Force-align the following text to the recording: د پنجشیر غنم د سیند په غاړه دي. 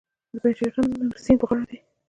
د 0.31 0.33
پنجشیر 0.43 0.69
غنم 0.75 0.91
د 1.11 1.13
سیند 1.23 1.39
په 1.41 1.45
غاړه 1.49 1.65
دي. 1.69 1.77